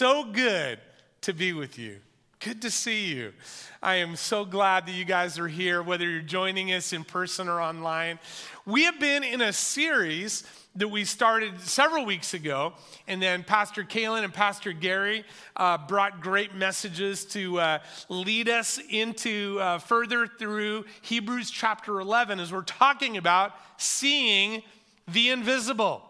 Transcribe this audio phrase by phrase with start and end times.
[0.00, 0.78] so good
[1.20, 1.98] to be with you.
[2.38, 3.34] Good to see you.
[3.82, 7.50] I am so glad that you guys are here, whether you're joining us in person
[7.50, 8.18] or online.
[8.64, 10.44] We have been in a series
[10.74, 12.72] that we started several weeks ago,
[13.08, 15.22] and then Pastor Kalen and Pastor Gary
[15.54, 17.78] uh, brought great messages to uh,
[18.08, 24.62] lead us into uh, further through Hebrews chapter 11 as we're talking about seeing
[25.08, 26.00] the invisible.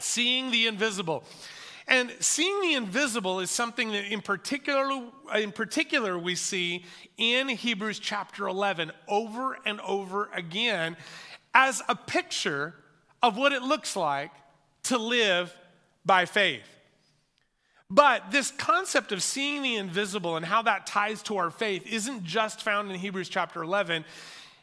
[0.00, 1.22] Seeing the invisible.
[1.86, 5.02] And seeing the invisible is something that in particular,
[5.34, 6.84] in particular we see
[7.18, 10.96] in Hebrews chapter 11 over and over again
[11.52, 12.74] as a picture
[13.22, 14.30] of what it looks like
[14.84, 15.54] to live
[16.06, 16.62] by faith.
[17.90, 22.24] But this concept of seeing the invisible and how that ties to our faith isn't
[22.24, 24.04] just found in Hebrews chapter 11.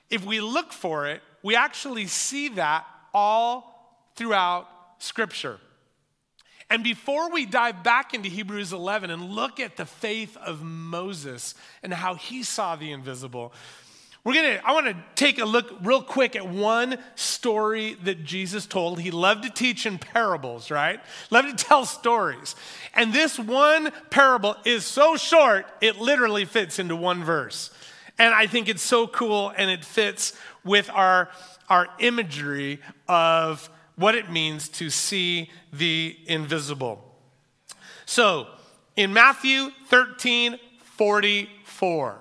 [0.09, 4.67] If we look for it, we actually see that all throughout
[4.97, 5.59] Scripture.
[6.71, 11.53] And before we dive back into Hebrews 11 and look at the faith of Moses
[11.83, 13.51] and how he saw the invisible,
[14.23, 19.01] we're gonna, I wanna take a look real quick at one story that Jesus told.
[19.01, 21.01] He loved to teach in parables, right?
[21.29, 22.55] Loved to tell stories.
[22.93, 27.69] And this one parable is so short, it literally fits into one verse.
[28.17, 31.31] And I think it's so cool and it fits with our,
[31.67, 33.69] our imagery of
[34.01, 37.01] what it means to see the invisible.
[38.05, 38.47] So,
[38.97, 42.19] in Matthew 13 44,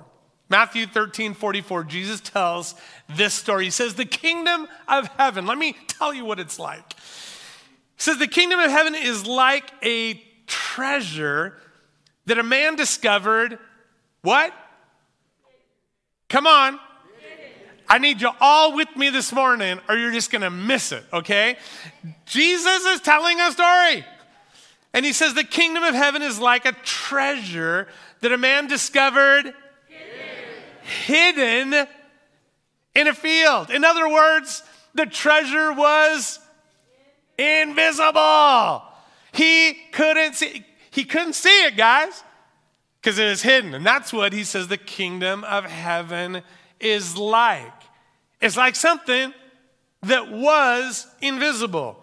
[0.49, 2.75] Matthew 13 44, Jesus tells
[3.09, 3.65] this story.
[3.65, 6.93] He says, The kingdom of heaven, let me tell you what it's like.
[6.93, 6.99] He
[7.97, 10.15] says, The kingdom of heaven is like a
[10.47, 11.57] treasure
[12.27, 13.59] that a man discovered.
[14.23, 14.53] What?
[16.29, 16.79] Come on.
[17.91, 21.05] I need you all with me this morning, or you're just going to miss it,
[21.13, 21.57] okay?
[22.25, 24.05] Jesus is telling a story.
[24.95, 27.89] And he says, The kingdom of heaven is like a treasure
[28.21, 29.53] that a man discovered
[29.89, 31.89] hidden, hidden
[32.95, 33.71] in a field.
[33.71, 34.63] In other words,
[34.95, 36.39] the treasure was
[37.39, 38.83] invisible.
[39.33, 42.23] He couldn't see, he couldn't see it, guys,
[43.01, 43.75] because it is hidden.
[43.75, 46.43] And that's what he says the kingdom of heaven
[46.79, 47.80] is like.
[48.41, 49.35] It's like something
[50.03, 52.03] that was invisible.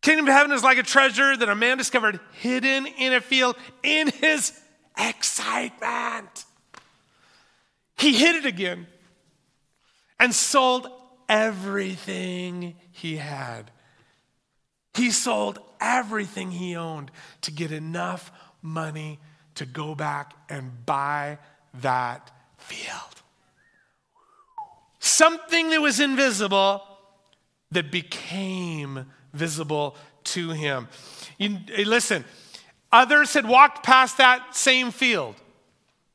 [0.00, 3.56] Kingdom of heaven is like a treasure that a man discovered hidden in a field
[3.82, 4.58] in his
[4.96, 6.44] excitement.
[7.96, 8.86] He hid it again
[10.18, 10.88] and sold
[11.28, 13.70] everything he had.
[14.94, 17.10] He sold everything he owned
[17.42, 18.32] to get enough
[18.62, 19.20] money
[19.56, 21.38] to go back and buy
[21.74, 23.17] that field
[25.08, 26.82] something that was invisible
[27.70, 30.88] that became visible to him.
[31.38, 32.24] You, listen,
[32.92, 35.36] others had walked past that same field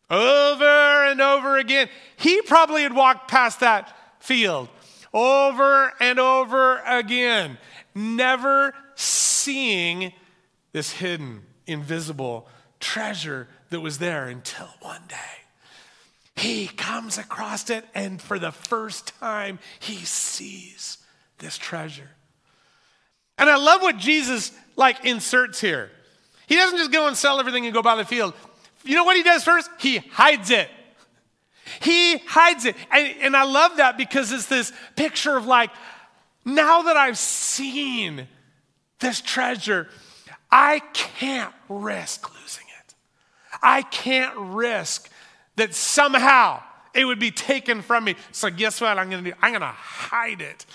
[0.09, 1.89] over and over again.
[2.17, 4.69] He probably had walked past that field
[5.13, 7.57] over and over again,
[7.93, 10.11] never seeing
[10.71, 12.47] this hidden, invisible
[12.79, 15.42] treasure that was there until one day
[16.35, 20.97] he comes across it, and for the first time, he sees
[21.37, 22.09] this treasure.
[23.37, 25.91] And I love what Jesus like inserts here.
[26.47, 28.33] He doesn't just go and sell everything and go buy the field.
[28.83, 29.69] You know what he does first?
[29.79, 30.69] He hides it.
[31.81, 32.75] He hides it.
[32.91, 35.71] And, and I love that because it's this picture of like,
[36.45, 38.27] now that I've seen
[38.99, 39.87] this treasure,
[40.51, 42.95] I can't risk losing it.
[43.61, 45.09] I can't risk
[45.55, 46.61] that somehow
[46.93, 48.15] it would be taken from me.
[48.31, 49.37] So, guess what I'm to do?
[49.41, 50.65] I'm to hide it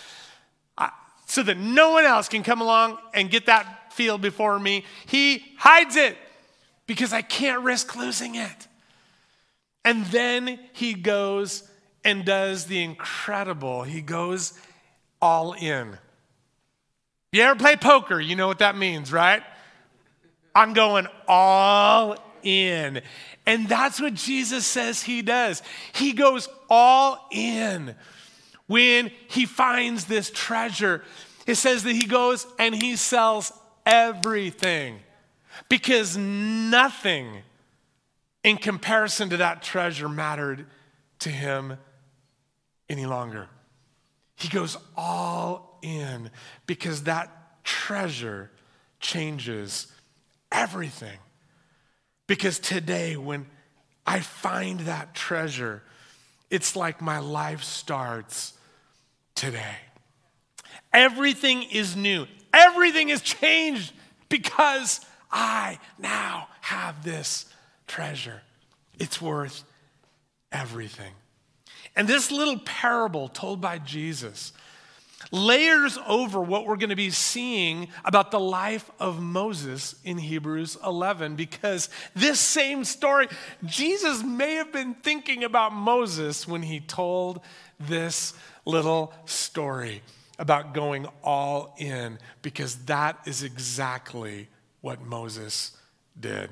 [1.29, 4.85] so that no one else can come along and get that field before me.
[5.07, 6.17] He hides it
[6.87, 8.67] because I can't risk losing it.
[9.85, 11.69] And then he goes
[12.03, 13.83] and does the incredible.
[13.83, 14.59] He goes
[15.21, 15.99] all in.
[17.33, 18.19] You ever play poker?
[18.19, 19.43] You know what that means, right?
[20.55, 23.03] I'm going all in.
[23.47, 25.63] And that's what Jesus says he does.
[25.93, 27.95] He goes all in
[28.67, 31.03] when he finds this treasure.
[31.47, 33.53] It says that he goes and he sells
[33.87, 35.01] everything
[35.69, 37.43] because nothing
[38.45, 40.67] in comparison to that treasure mattered
[41.21, 41.79] to him
[42.89, 43.49] any longer.
[44.37, 46.31] He goes all in
[46.67, 48.51] because that treasure
[49.01, 49.89] changes
[50.53, 51.19] everything.
[52.29, 53.47] Because today, when
[54.07, 55.83] I find that treasure,
[56.51, 58.53] it's like my life starts
[59.35, 59.77] today.
[60.93, 63.93] Everything is new, everything is changed
[64.29, 65.01] because
[65.33, 67.47] I now have this
[67.87, 68.43] treasure.
[68.99, 69.65] It's worth
[70.53, 71.13] everything.
[71.97, 74.53] And this little parable told by Jesus
[75.31, 80.77] layers over what we're going to be seeing about the life of Moses in Hebrews
[80.85, 83.29] 11 because this same story,
[83.65, 87.41] Jesus may have been thinking about Moses when he told
[87.79, 88.35] this
[88.65, 90.03] little story
[90.39, 94.49] about going all in because that is exactly
[94.81, 95.77] what Moses
[96.19, 96.51] did.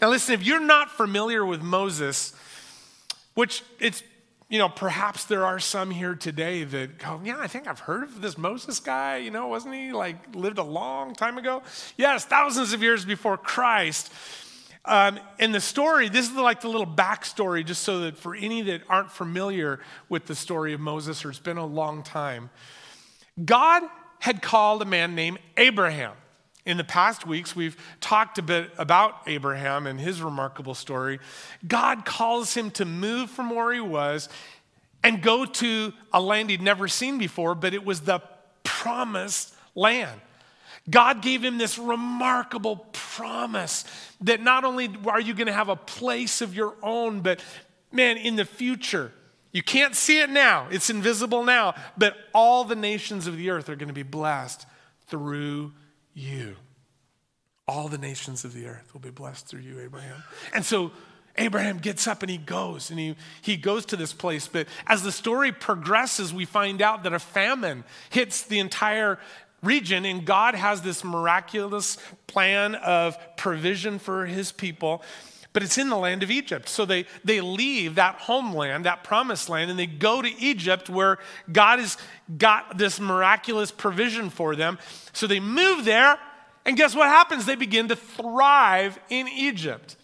[0.00, 2.32] Now, listen, if you're not familiar with Moses,
[3.34, 4.02] which it's
[4.54, 8.04] you know, perhaps there are some here today that go, yeah, I think I've heard
[8.04, 9.16] of this Moses guy.
[9.16, 11.64] You know, wasn't he like lived a long time ago?
[11.96, 14.12] Yes, thousands of years before Christ.
[14.84, 18.62] Um, in the story, this is like the little backstory, just so that for any
[18.62, 22.48] that aren't familiar with the story of Moses or it's been a long time,
[23.44, 23.82] God
[24.20, 26.12] had called a man named Abraham.
[26.66, 31.20] In the past weeks, we've talked a bit about Abraham and his remarkable story.
[31.66, 34.30] God calls him to move from where he was
[35.02, 38.22] and go to a land he'd never seen before, but it was the
[38.62, 40.18] promised land.
[40.88, 43.84] God gave him this remarkable promise
[44.22, 47.42] that not only are you going to have a place of your own, but
[47.92, 49.12] man, in the future,
[49.52, 53.68] you can't see it now, it's invisible now, but all the nations of the earth
[53.68, 54.66] are going to be blessed
[55.06, 55.72] through
[56.14, 56.56] you.
[57.66, 60.22] All the nations of the earth will be blessed through you, Abraham.
[60.52, 60.92] And so
[61.36, 64.46] Abraham gets up and he goes and he, he goes to this place.
[64.46, 69.18] But as the story progresses, we find out that a famine hits the entire
[69.62, 71.96] region, and God has this miraculous
[72.26, 75.02] plan of provision for his people.
[75.54, 76.68] But it's in the land of Egypt.
[76.68, 81.18] So they, they leave that homeland, that promised land, and they go to Egypt where
[81.50, 81.96] God has
[82.36, 84.78] got this miraculous provision for them.
[85.12, 86.18] So they move there,
[86.66, 87.46] and guess what happens?
[87.46, 89.96] They begin to thrive in Egypt.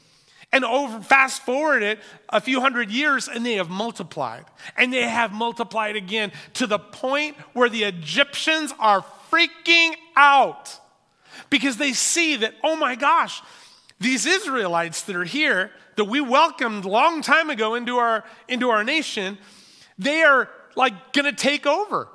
[0.53, 1.99] And over, fast forward it
[2.29, 4.45] a few hundred years, and they have multiplied.
[4.77, 10.79] And they have multiplied again to the point where the Egyptians are freaking out
[11.51, 13.43] because they see that, oh my gosh,
[14.01, 18.83] these Israelites that are here, that we welcomed long time ago into our, into our
[18.83, 19.39] nation,
[19.99, 22.09] they are like gonna take over.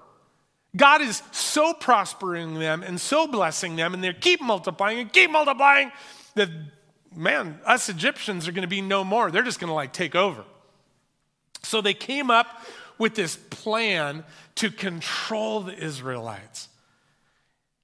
[0.75, 5.31] God is so prospering them and so blessing them, and they keep multiplying and keep
[5.31, 5.91] multiplying
[6.35, 6.49] that,
[7.15, 9.31] man, us Egyptians are going to be no more.
[9.31, 10.43] They're just going to like take over.
[11.63, 12.47] So they came up
[12.97, 14.23] with this plan
[14.55, 16.69] to control the Israelites.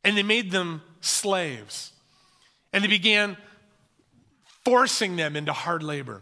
[0.03, 1.91] And they made them slaves.
[2.73, 3.37] And they began
[4.63, 6.21] forcing them into hard labor.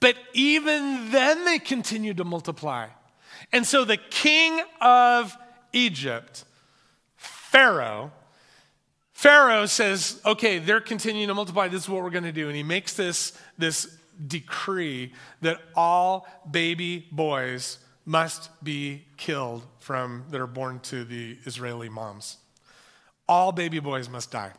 [0.00, 2.88] But even then, they continued to multiply.
[3.52, 5.36] And so the king of
[5.72, 6.44] Egypt,
[7.16, 8.12] Pharaoh,
[9.12, 11.66] Pharaoh says, okay, they're continuing to multiply.
[11.66, 12.46] This is what we're going to do.
[12.46, 20.40] And he makes this, this decree that all baby boys must be killed from that
[20.40, 22.36] are born to the Israeli moms.
[23.28, 24.52] All baby boys must die.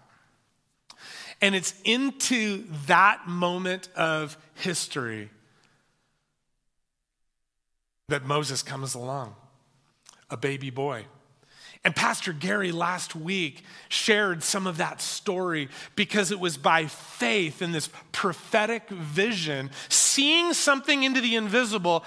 [1.41, 5.29] And it's into that moment of history
[8.09, 9.35] that Moses comes along,
[10.29, 11.05] a baby boy.
[11.85, 17.61] And Pastor Gary last week shared some of that story because it was by faith
[17.61, 22.03] in this prophetic vision, seeing something into the invisible,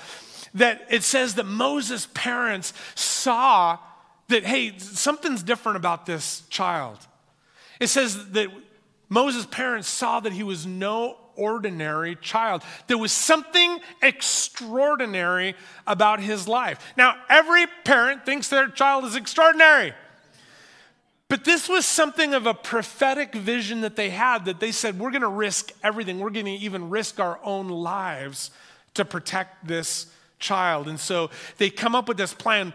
[0.53, 3.79] that it says that Moses' parents saw
[4.29, 6.99] that, hey, something's different about this child.
[7.81, 8.49] It says that
[9.13, 12.63] Moses' parents saw that he was no ordinary child.
[12.87, 15.55] There was something extraordinary
[15.87, 16.95] about his life.
[16.97, 19.93] Now, every parent thinks their child is extraordinary.
[21.29, 25.11] But this was something of a prophetic vision that they had that they said, we're
[25.11, 26.19] going to risk everything.
[26.19, 28.51] We're going to even risk our own lives
[28.95, 30.07] to protect this
[30.39, 30.89] child.
[30.89, 31.29] And so
[31.59, 32.73] they come up with this plan.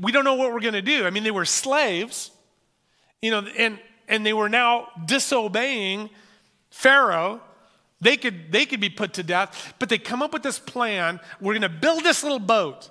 [0.00, 1.04] We don't know what we're going to do.
[1.04, 2.30] I mean, they were slaves,
[3.20, 6.10] you know, and, and they were now disobeying
[6.70, 7.40] Pharaoh.
[8.00, 11.20] They could, they could be put to death, but they come up with this plan.
[11.40, 12.90] We're going to build this little boat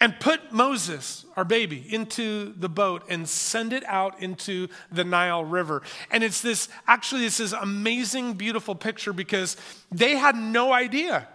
[0.00, 5.44] and put Moses, our baby, into the boat and send it out into the Nile
[5.44, 5.82] River.
[6.10, 9.56] And it's this, actually, this is amazing, beautiful picture because
[9.90, 11.28] they had no idea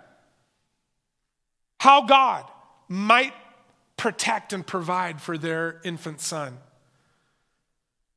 [1.80, 2.46] how God
[2.88, 3.34] might
[3.98, 6.58] protect and provide for their infant son.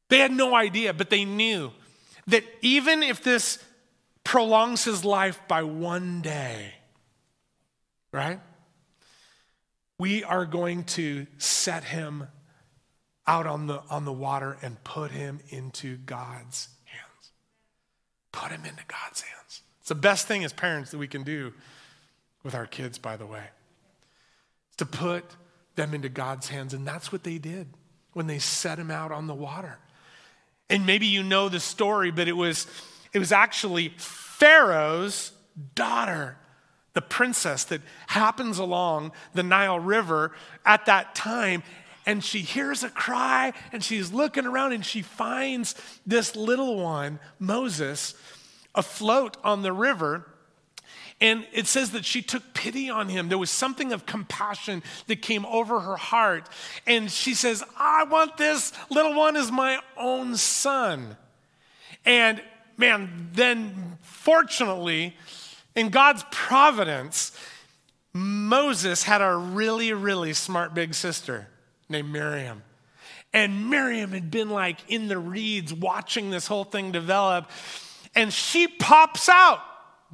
[0.08, 1.72] They had no idea, but they knew
[2.26, 3.62] that even if this
[4.24, 6.74] prolongs his life by one day,
[8.12, 8.40] right?
[9.98, 12.28] We are going to set him
[13.26, 17.30] out on the, on the water and put him into God's hands.
[18.32, 19.62] put him into God's hands.
[19.80, 21.52] It's the best thing as parents that we can do
[22.42, 23.44] with our kids, by the way.
[24.78, 25.24] To put
[25.74, 26.74] them into God's hands.
[26.74, 27.68] And that's what they did
[28.12, 29.78] when they set him out on the water.
[30.68, 32.66] And maybe you know the story, but it was,
[33.12, 35.32] it was actually Pharaoh's
[35.74, 36.36] daughter,
[36.92, 40.32] the princess that happens along the Nile River
[40.64, 41.62] at that time.
[42.04, 45.74] And she hears a cry and she's looking around and she finds
[46.06, 48.14] this little one, Moses,
[48.74, 50.26] afloat on the river.
[51.20, 53.28] And it says that she took pity on him.
[53.28, 56.48] There was something of compassion that came over her heart.
[56.86, 61.16] And she says, I want this little one as my own son.
[62.04, 62.42] And
[62.76, 65.16] man, then fortunately,
[65.74, 67.32] in God's providence,
[68.12, 71.48] Moses had a really, really smart big sister
[71.88, 72.62] named Miriam.
[73.32, 77.50] And Miriam had been like in the reeds watching this whole thing develop.
[78.14, 79.60] And she pops out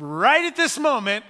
[0.03, 1.25] right at this moment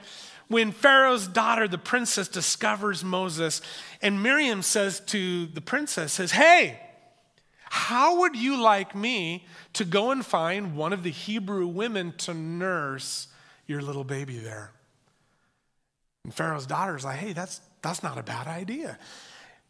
[0.49, 3.63] when Pharaoh's daughter, the princess, discovers Moses.
[4.01, 6.81] And Miriam says to the princess, says, Hey,
[7.75, 12.35] how would you like me to go and find one of the Hebrew women to
[12.35, 13.29] nurse
[13.67, 14.73] your little baby there?
[16.25, 18.99] And Pharaoh's daughter is like, hey, that's, that's not a bad idea.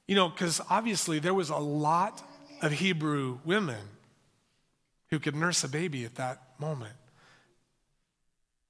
[0.09, 2.23] You know, because obviously there was a lot
[2.61, 3.85] of Hebrew women
[5.11, 6.95] who could nurse a baby at that moment.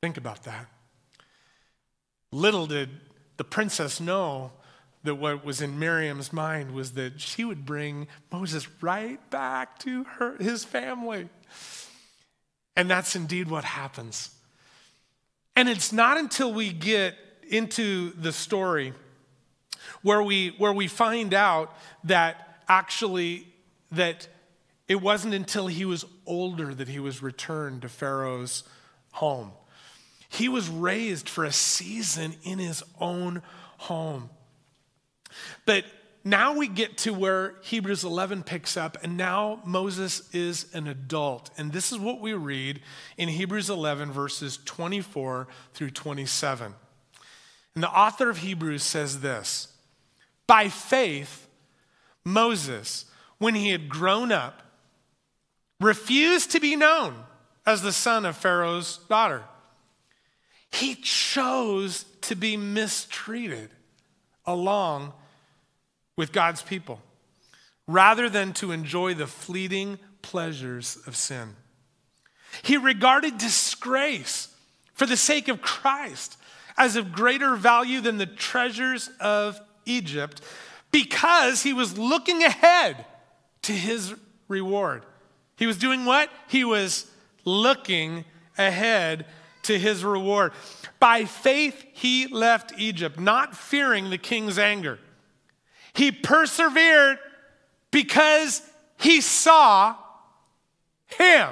[0.03, 0.67] Think about that.
[2.33, 2.91] Little did
[3.37, 4.51] the princess know
[5.05, 10.05] that what was in Miriam's mind was that she would bring Moses right back to
[10.05, 11.29] her, his family.
[12.77, 14.31] And that's indeed what happens.
[15.55, 17.15] And it's not until we get
[17.49, 18.95] into the story
[20.03, 23.47] where we, where we find out that actually
[23.93, 24.27] that
[24.89, 28.65] it wasn't until he was older that he was returned to Pharaoh's
[29.13, 29.53] home.
[30.33, 33.43] He was raised for a season in his own
[33.77, 34.31] home.
[35.67, 35.85] But
[36.25, 41.51] now we get to where Hebrews 11 picks up, and now Moses is an adult.
[41.59, 42.81] And this is what we read
[43.19, 46.75] in Hebrews 11, verses 24 through 27.
[47.75, 49.69] And the author of Hebrews says this
[50.47, 51.47] By faith,
[52.25, 53.05] Moses,
[53.37, 54.63] when he had grown up,
[55.79, 57.17] refused to be known
[57.67, 59.45] as the son of Pharaoh's daughter.
[60.73, 63.71] He chose to be mistreated
[64.47, 65.13] along
[66.17, 67.01] with God's people
[67.87, 71.57] rather than to enjoy the fleeting pleasures of sin.
[72.63, 74.49] He regarded disgrace
[74.95, 76.37] for the sake of Christ
[76.77, 80.41] as of greater value than the treasures of Egypt
[80.91, 83.05] because he was looking ahead
[83.63, 84.15] to his
[84.49, 85.05] reward.
[85.57, 86.31] He was doing what?
[86.49, 87.11] He was
[87.45, 88.25] looking
[88.57, 89.27] ahead
[89.63, 90.53] to his reward.
[90.99, 94.99] By faith, he left Egypt, not fearing the king's anger.
[95.93, 97.19] He persevered
[97.91, 98.63] because
[98.99, 99.97] he saw
[101.07, 101.51] him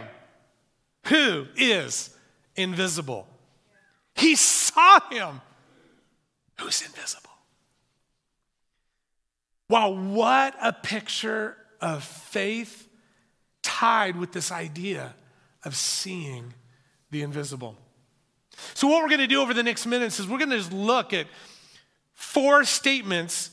[1.06, 2.14] who is
[2.56, 3.26] invisible.
[4.14, 5.40] He saw him
[6.58, 7.30] who's invisible.
[9.68, 12.88] Wow, what a picture of faith
[13.62, 15.14] tied with this idea
[15.64, 16.54] of seeing
[17.10, 17.76] the invisible.
[18.74, 20.72] So, what we're going to do over the next minutes is we're going to just
[20.72, 21.26] look at
[22.14, 23.50] four statements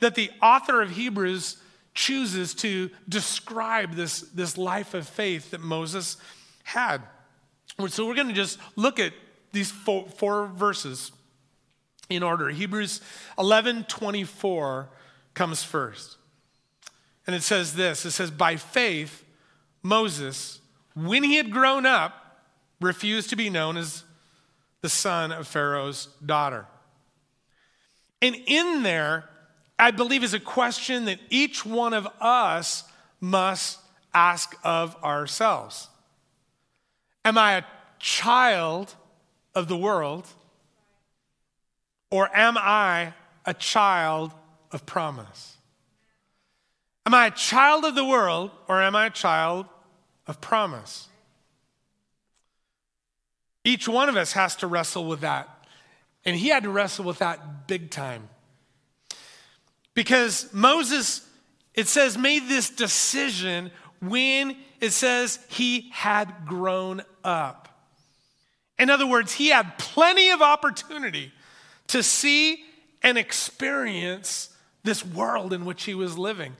[0.00, 1.56] that the author of Hebrews
[1.94, 6.16] chooses to describe this, this life of faith that Moses
[6.64, 7.02] had.
[7.88, 9.12] So we're going to just look at
[9.52, 11.12] these four, four verses
[12.08, 12.48] in order.
[12.48, 13.00] Hebrews
[13.38, 14.88] 11 24
[15.34, 16.16] comes first.
[17.26, 19.24] And it says this it says, By faith,
[19.82, 20.60] Moses,
[20.94, 22.42] when he had grown up,
[22.80, 24.04] refused to be known as
[24.80, 26.66] the son of Pharaoh's daughter.
[28.22, 29.28] And in there,
[29.78, 32.84] I believe is a question that each one of us
[33.20, 33.78] must
[34.12, 35.88] ask of ourselves.
[37.24, 37.64] Am I a
[37.98, 38.94] child
[39.54, 40.26] of the world
[42.10, 44.32] or am I a child
[44.72, 45.56] of promise?
[47.06, 49.66] Am I a child of the world or am I a child
[50.26, 51.08] of promise?
[53.68, 55.46] Each one of us has to wrestle with that.
[56.24, 58.30] And he had to wrestle with that big time.
[59.92, 61.28] Because Moses,
[61.74, 63.70] it says, made this decision
[64.00, 67.68] when it says he had grown up.
[68.78, 71.30] In other words, he had plenty of opportunity
[71.88, 72.64] to see
[73.02, 74.48] and experience
[74.82, 76.56] this world in which he was living.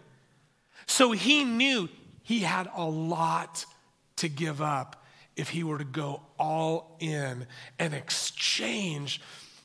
[0.87, 1.89] So he knew
[2.23, 3.65] he had a lot
[4.17, 4.98] to give up
[5.39, 7.47] if he were to go all in
[7.79, 9.21] and exchange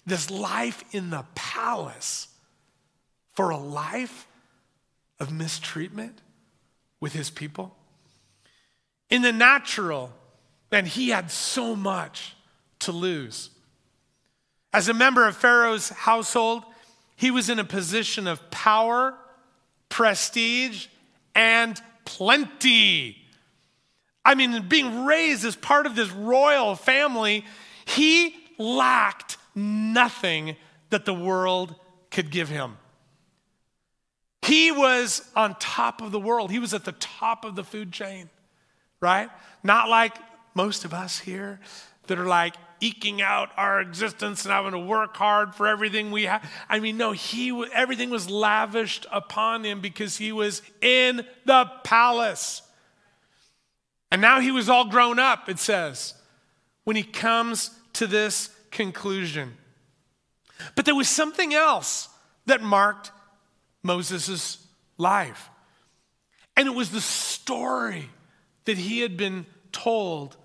[0.06, 2.27] this life in the palace
[3.34, 4.27] for a life
[5.20, 6.22] of mistreatment
[7.00, 7.75] with his people?
[9.10, 10.13] In the natural,
[10.70, 12.36] then he had so much
[12.80, 13.50] to lose.
[14.72, 16.63] As a member of Pharaoh's household,
[17.15, 19.15] he was in a position of power,
[19.89, 20.88] prestige,
[21.36, 23.23] and plenty.
[24.25, 27.46] I mean, being raised as part of this royal family,
[27.86, 30.56] he lacked nothing
[30.89, 31.75] that the world
[32.12, 32.77] could give him.
[34.44, 36.51] He was on top of the world.
[36.51, 38.30] He was at the top of the food chain,
[39.00, 39.30] right?
[39.63, 40.15] Not like
[40.53, 41.60] most of us here
[42.08, 46.24] that are like eking out our existence and having to work hard for everything we
[46.24, 46.48] have.
[46.68, 52.62] I mean, no, he everything was lavished upon him because he was in the palace.
[54.13, 56.13] And now he was all grown up, it says,
[56.84, 59.58] when he comes to this conclusion.
[60.75, 62.10] But there was something else
[62.46, 63.10] that marked
[63.82, 64.63] Moses'
[65.00, 65.50] life.
[66.55, 68.08] And it was the story
[68.65, 70.38] that he had been told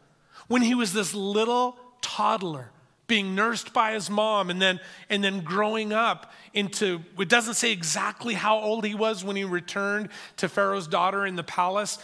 [0.46, 2.70] when he was this little toddler
[3.06, 7.72] being nursed by his mom and then and then growing up into it doesn't say
[7.72, 11.98] exactly how old he was when he returned to Pharaoh's daughter in the palace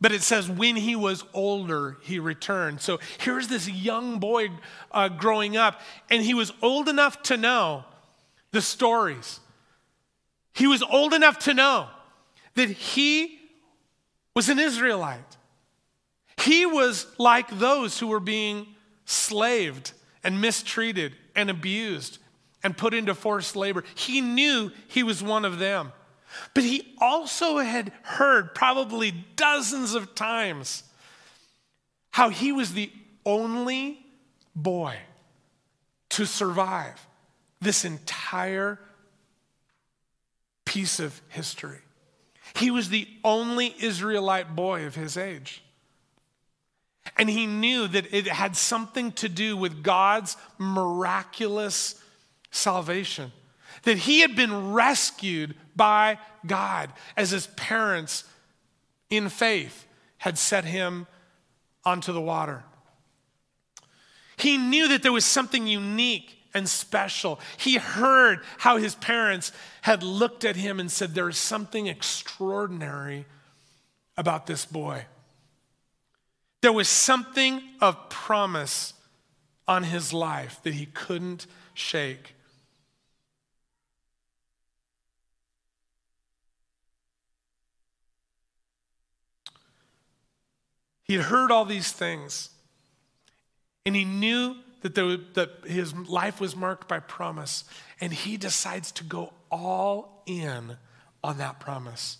[0.00, 4.48] but it says when he was older he returned so here's this young boy
[4.92, 5.80] uh, growing up
[6.10, 7.84] and he was old enough to know
[8.52, 9.40] the stories
[10.52, 11.88] he was old enough to know
[12.54, 13.38] that he
[14.34, 15.36] was an Israelite
[16.40, 18.66] he was like those who were being
[19.04, 19.92] slaved
[20.24, 22.18] and mistreated and abused
[22.62, 23.84] and put into forced labor.
[23.94, 25.92] He knew he was one of them.
[26.54, 30.84] But he also had heard, probably dozens of times,
[32.10, 32.90] how he was the
[33.24, 34.04] only
[34.54, 34.96] boy
[36.10, 37.06] to survive
[37.60, 38.78] this entire
[40.64, 41.80] piece of history.
[42.54, 45.62] He was the only Israelite boy of his age.
[47.16, 52.00] And he knew that it had something to do with God's miraculous
[52.50, 53.32] salvation.
[53.82, 58.24] That he had been rescued by God as his parents
[59.08, 59.86] in faith
[60.18, 61.06] had set him
[61.84, 62.62] onto the water.
[64.36, 67.40] He knew that there was something unique and special.
[67.56, 73.26] He heard how his parents had looked at him and said, There is something extraordinary
[74.16, 75.06] about this boy.
[76.60, 78.94] There was something of promise
[79.66, 82.34] on his life that he couldn't shake.
[91.10, 92.50] He had heard all these things,
[93.84, 97.64] and he knew that, there, that his life was marked by promise,
[98.00, 100.76] and he decides to go all in
[101.24, 102.18] on that promise.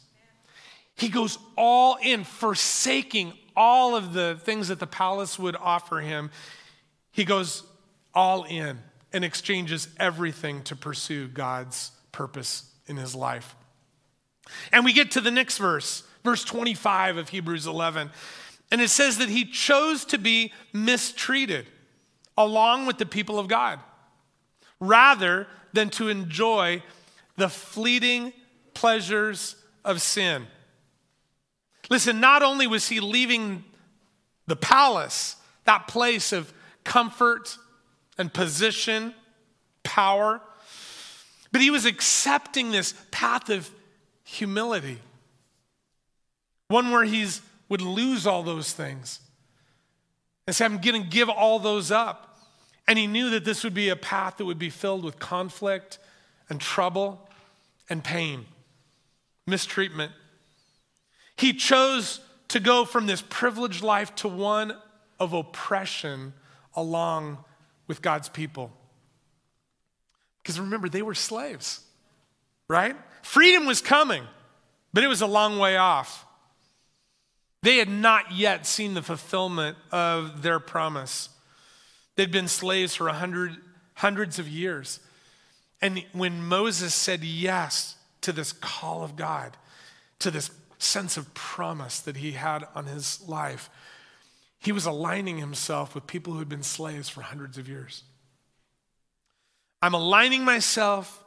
[0.97, 6.33] He goes all in, forsaking all of the things that the palace would offer him.
[7.13, 7.63] He goes
[8.13, 8.81] all in
[9.13, 13.55] and exchanges everything to pursue God's purpose in his life.
[14.73, 18.11] And we get to the next verse, verse 25 of Hebrews 11.
[18.71, 21.67] And it says that he chose to be mistreated
[22.37, 23.81] along with the people of God
[24.79, 26.83] rather than to enjoy
[27.37, 28.33] the fleeting
[28.75, 30.47] pleasures of sin.
[31.89, 33.65] Listen, not only was he leaving
[34.47, 36.53] the palace, that place of
[36.85, 37.59] comfort
[38.17, 39.15] and position,
[39.83, 40.41] power,
[41.53, 43.71] but he was accepting this path of
[44.25, 44.99] humility.
[46.69, 49.21] One where he's would lose all those things.
[50.47, 52.39] And say, I'm going to give all those up.
[52.87, 55.99] And he knew that this would be a path that would be filled with conflict
[56.49, 57.31] and trouble
[57.89, 58.47] and pain,
[59.47, 60.13] mistreatment.
[61.37, 64.77] He chose to go from this privileged life to one
[65.21, 66.33] of oppression
[66.75, 67.39] along
[67.87, 68.73] with God's people.
[70.43, 71.81] Because remember, they were slaves,
[72.67, 72.97] right?
[73.23, 74.25] Freedom was coming,
[74.93, 76.27] but it was a long way off.
[77.63, 81.29] They had not yet seen the fulfillment of their promise.
[82.17, 83.57] They'd been slaves for a hundred,
[83.95, 85.01] hundreds of years.
[85.83, 89.57] And when Moses said yes to this call of God,
[90.21, 93.69] to this sense of promise that he had on his life,
[94.59, 98.05] he was aligning himself with people who had been slaves for hundreds of years.
[99.83, 101.25] I'm aligning myself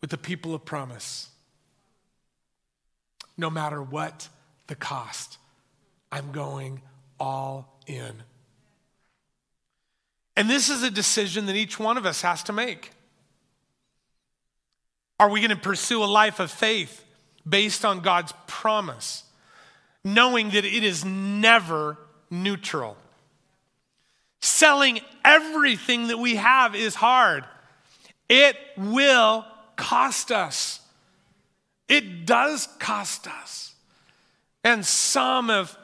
[0.00, 1.28] with the people of promise.
[3.36, 4.28] No matter what
[4.66, 5.38] the cost,
[6.14, 6.80] I'm going
[7.18, 8.22] all in
[10.36, 12.92] And this is a decision that each one of us has to make.
[15.18, 17.04] Are we going to pursue a life of faith
[17.48, 19.24] based on God's promise,
[20.04, 21.98] knowing that it is never
[22.30, 22.96] neutral?
[24.40, 27.44] Selling everything that we have is hard.
[28.28, 30.80] It will cost us.
[31.88, 33.74] It does cost us.
[34.62, 35.76] And some have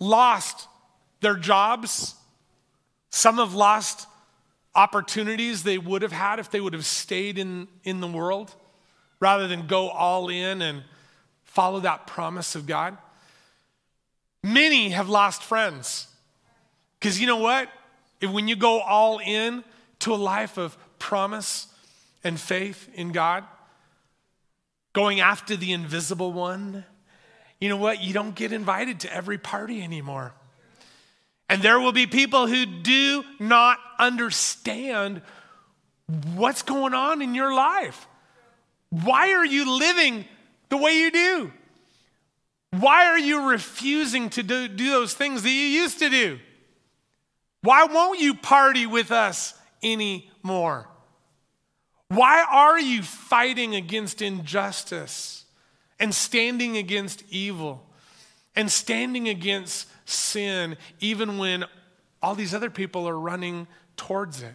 [0.00, 0.66] lost
[1.20, 2.14] their jobs,
[3.10, 4.08] some have lost
[4.74, 8.54] opportunities they would have had if they would have stayed in, in the world
[9.20, 10.82] rather than go all in and
[11.44, 12.96] follow that promise of God.
[14.42, 16.06] Many have lost friends.
[16.98, 17.68] Because you know what?
[18.20, 19.64] If when you go all in
[20.00, 21.66] to a life of promise
[22.24, 23.44] and faith in God,
[24.92, 26.84] going after the invisible one,
[27.60, 28.02] you know what?
[28.02, 30.32] You don't get invited to every party anymore.
[31.48, 35.20] And there will be people who do not understand
[36.34, 38.06] what's going on in your life.
[38.90, 40.24] Why are you living
[40.68, 41.52] the way you do?
[42.70, 46.38] Why are you refusing to do, do those things that you used to do?
[47.62, 50.88] Why won't you party with us anymore?
[52.08, 55.39] Why are you fighting against injustice
[56.00, 57.86] and standing against evil
[58.56, 61.64] and standing against sin even when
[62.20, 64.54] all these other people are running towards it?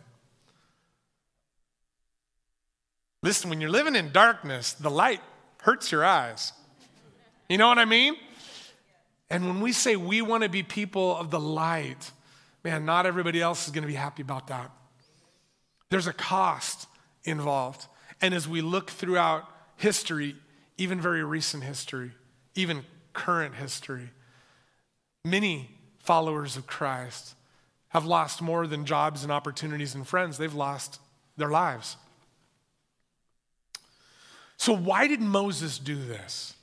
[3.23, 5.21] Listen, when you're living in darkness, the light
[5.61, 6.51] hurts your eyes.
[7.49, 8.15] You know what I mean?
[9.29, 12.11] And when we say we want to be people of the light,
[12.63, 14.71] man, not everybody else is going to be happy about that.
[15.89, 16.87] There's a cost
[17.23, 17.87] involved.
[18.21, 19.43] And as we look throughout
[19.77, 20.35] history,
[20.77, 22.11] even very recent history,
[22.55, 22.83] even
[23.13, 24.09] current history,
[25.23, 27.35] many followers of Christ
[27.89, 30.99] have lost more than jobs and opportunities and friends, they've lost
[31.37, 31.97] their lives.
[34.57, 36.55] So, why did Moses do this?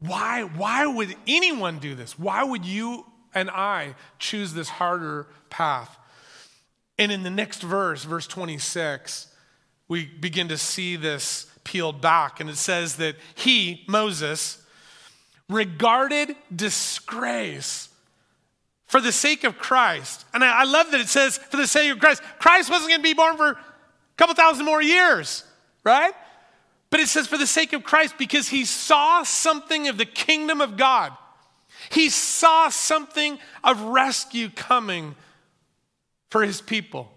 [0.00, 2.18] Why, why would anyone do this?
[2.18, 5.96] Why would you and I choose this harder path?
[6.98, 9.28] And in the next verse, verse 26,
[9.88, 12.40] we begin to see this peeled back.
[12.40, 14.62] And it says that he, Moses,
[15.48, 17.88] regarded disgrace
[18.86, 20.24] for the sake of Christ.
[20.32, 22.22] And I, I love that it says for the sake of Christ.
[22.38, 23.58] Christ wasn't going to be born for a
[24.16, 25.44] couple thousand more years,
[25.82, 26.12] right?
[26.90, 30.60] But it says, for the sake of Christ, because he saw something of the kingdom
[30.60, 31.12] of God.
[31.90, 35.16] He saw something of rescue coming
[36.30, 37.10] for his people,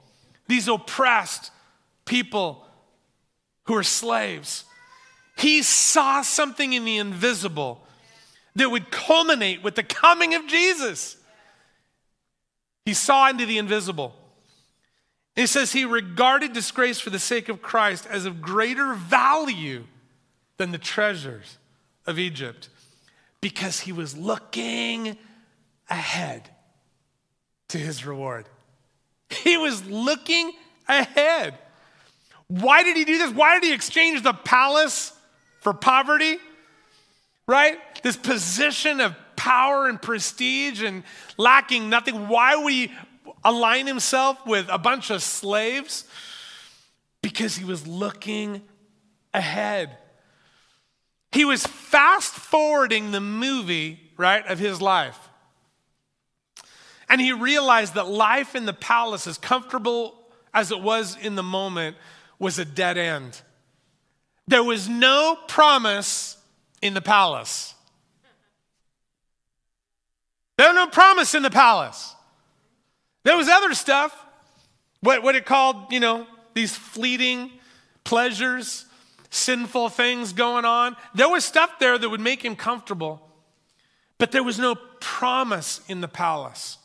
[0.48, 1.52] these oppressed
[2.06, 2.67] people
[3.68, 4.64] who are slaves.
[5.38, 7.86] He saw something in the invisible
[8.56, 11.18] that would culminate with the coming of Jesus.
[12.86, 14.16] He saw into the invisible.
[15.36, 19.84] It says he regarded disgrace for the sake of Christ as of greater value
[20.58, 21.60] than the treasures
[22.08, 22.70] of Egypt
[23.42, 25.18] because he was looking
[25.90, 26.50] ahead
[27.68, 28.50] to his reward.
[29.30, 30.54] He was looking
[30.88, 31.58] ahead.
[32.48, 33.32] Why did he do this?
[33.32, 35.14] Why did he exchange the palace
[35.62, 36.38] for poverty?
[37.48, 37.78] Right?
[38.04, 41.04] This position of power and prestige and
[41.38, 42.28] lacking nothing.
[42.28, 42.92] Why would he
[43.44, 46.06] align himself with a bunch of slaves?
[47.22, 48.62] Because he was looking
[49.34, 49.98] ahead.
[51.32, 55.20] He was fast forwarding the movie, right, of his life.
[57.10, 60.16] And he realized that life in the palace, as comfortable
[60.54, 61.96] as it was in the moment,
[62.40, 63.42] was a dead end.
[64.48, 66.38] There was no promise
[66.82, 67.74] in the palace.
[70.58, 72.16] There was no promise in the palace.
[73.24, 74.18] There was other stuff,
[75.02, 77.52] what, what it called, you know, these fleeting
[78.04, 78.86] pleasures,
[79.30, 80.96] sinful things going on.
[81.14, 83.22] There was stuff there that would make him comfortable,
[84.18, 86.78] but there was no promise in the palace.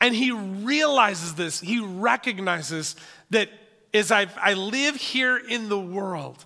[0.00, 2.94] And he realizes this, he recognizes
[3.30, 3.50] that
[3.94, 6.44] as i I live here in the world,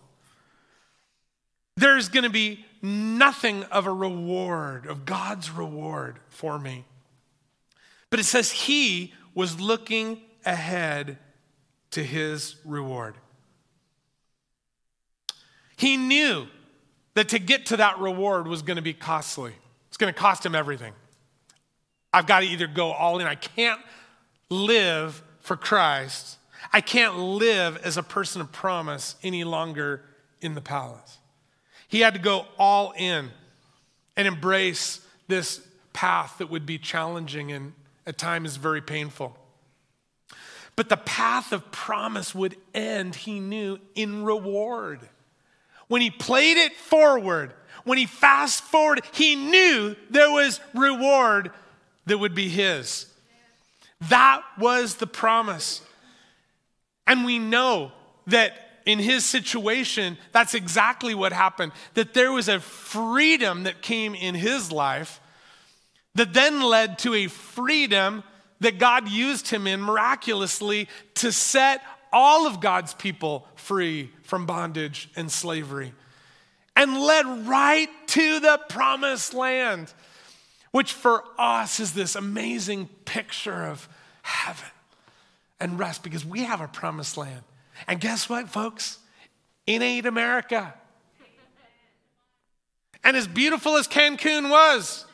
[1.76, 6.85] there's going to be nothing of a reward, of God's reward for me.
[8.11, 11.18] But it says he was looking ahead
[11.92, 13.14] to his reward.
[15.76, 16.46] He knew
[17.14, 19.52] that to get to that reward was going to be costly.
[19.88, 20.92] It's going to cost him everything.
[22.12, 23.26] I've got to either go all in.
[23.26, 23.81] I can't
[24.50, 26.38] live for Christ.
[26.72, 30.02] I can't live as a person of promise any longer
[30.40, 31.18] in the palace.
[31.88, 33.30] He had to go all in
[34.16, 35.61] and embrace this
[35.92, 37.74] path that would be challenging and
[38.06, 39.37] at times very painful.
[40.74, 45.00] But the path of promise would end, he knew, in reward.
[45.88, 47.52] When he played it forward,
[47.85, 51.50] when he fast forward, he knew there was reward
[52.06, 53.06] that would be his.
[54.08, 55.82] That was the promise.
[57.12, 57.92] And we know
[58.29, 58.55] that
[58.87, 61.72] in his situation, that's exactly what happened.
[61.92, 65.20] That there was a freedom that came in his life
[66.14, 68.25] that then led to a freedom
[68.61, 71.83] that God used him in miraculously to set
[72.14, 75.92] all of God's people free from bondage and slavery
[76.75, 79.92] and led right to the promised land,
[80.70, 83.87] which for us is this amazing picture of
[84.22, 84.70] heaven
[85.62, 87.42] and rest because we have a promised land.
[87.87, 88.98] And guess what, folks?
[89.66, 90.75] It ain't America.
[93.05, 95.07] And as beautiful as Cancun was,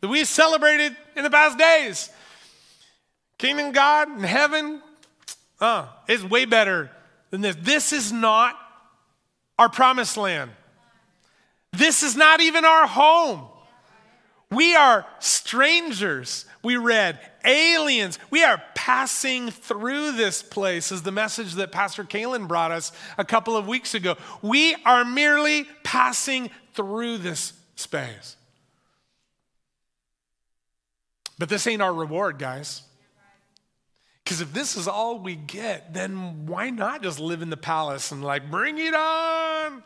[0.00, 2.10] that we celebrated in the past days,
[3.38, 4.80] kingdom God and heaven,
[5.60, 6.90] uh, is way better
[7.30, 7.56] than this.
[7.60, 8.56] This is not
[9.58, 10.50] our promised land.
[11.72, 13.46] This is not even our home.
[14.50, 18.18] We are strangers, we read, aliens.
[18.28, 23.24] We are passing through this place, is the message that Pastor Kalen brought us a
[23.24, 24.16] couple of weeks ago.
[24.42, 28.36] We are merely passing through this space.
[31.38, 32.82] But this ain't our reward, guys.
[34.24, 38.10] Because if this is all we get, then why not just live in the palace
[38.10, 39.84] and like, bring it on?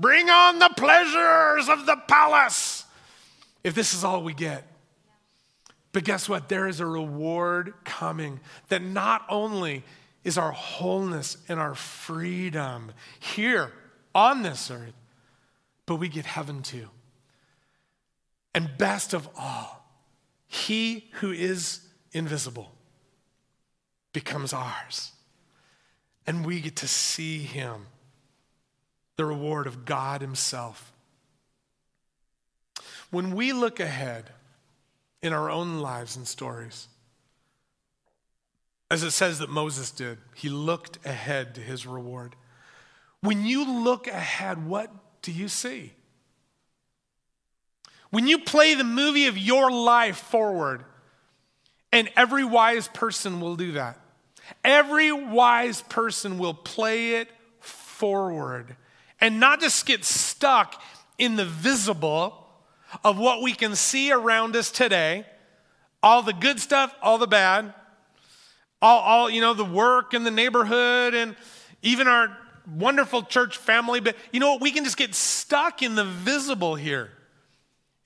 [0.00, 2.84] Bring on the pleasures of the palace.
[3.62, 4.66] If this is all we get.
[5.92, 6.48] But guess what?
[6.48, 9.84] There is a reward coming that not only
[10.24, 13.72] is our wholeness and our freedom here
[14.14, 14.94] on this earth,
[15.86, 16.88] but we get heaven too.
[18.54, 19.88] And best of all,
[20.46, 21.80] he who is
[22.12, 22.72] invisible
[24.12, 25.12] becomes ours.
[26.26, 27.86] And we get to see him,
[29.16, 30.92] the reward of God himself.
[33.10, 34.30] When we look ahead
[35.22, 36.88] in our own lives and stories,
[38.90, 42.36] as it says that Moses did, he looked ahead to his reward.
[43.20, 44.90] When you look ahead, what
[45.22, 45.92] do you see?
[48.10, 50.84] When you play the movie of your life forward,
[51.92, 53.98] and every wise person will do that.
[54.64, 57.28] Every wise person will play it
[57.60, 58.76] forward
[59.20, 60.80] and not just get stuck
[61.18, 62.47] in the visible
[63.04, 65.26] of what we can see around us today
[66.02, 67.74] all the good stuff, all the bad,
[68.80, 71.34] all, all you know, the work and the neighborhood and
[71.82, 72.36] even our
[72.76, 74.00] wonderful church family.
[74.00, 74.60] But you know what?
[74.60, 77.10] We can just get stuck in the visible here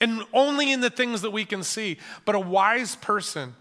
[0.00, 1.98] and only in the things that we can see.
[2.24, 3.54] But a wise person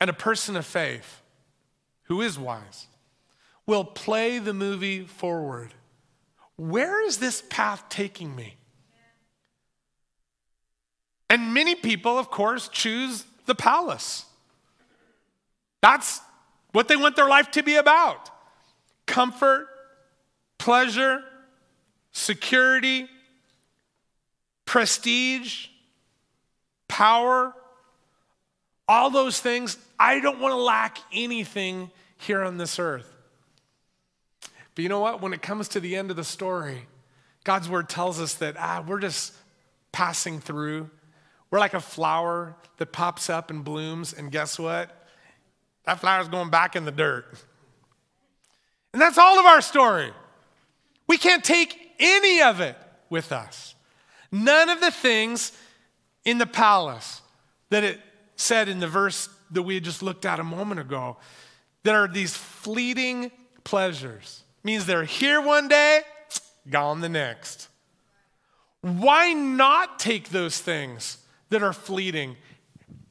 [0.00, 1.22] and a person of faith
[2.04, 2.86] who is wise
[3.66, 5.72] will play the movie forward.
[6.56, 8.56] Where is this path taking me?
[11.30, 14.26] And many people, of course, choose the palace.
[15.80, 16.20] That's
[16.72, 18.30] what they want their life to be about
[19.06, 19.68] comfort,
[20.58, 21.22] pleasure,
[22.12, 23.08] security,
[24.64, 25.66] prestige,
[26.86, 27.52] power,
[28.86, 29.78] all those things.
[29.98, 33.12] I don't want to lack anything here on this earth.
[34.74, 35.20] But you know what?
[35.20, 36.86] When it comes to the end of the story,
[37.42, 39.32] God's word tells us that ah, we're just
[39.92, 40.90] passing through.
[41.50, 45.08] We're like a flower that pops up and blooms, and guess what?
[45.84, 47.26] That flower's going back in the dirt.
[48.92, 50.12] And that's all of our story.
[51.06, 52.76] We can't take any of it
[53.08, 53.74] with us.
[54.30, 55.52] None of the things
[56.24, 57.20] in the palace
[57.70, 58.00] that it
[58.36, 61.16] said in the verse that we had just looked at a moment ago
[61.82, 63.30] that are these fleeting
[63.64, 66.02] pleasures means they're here one day,
[66.68, 67.68] gone the next.
[68.82, 71.18] Why not take those things
[71.50, 72.36] that are fleeting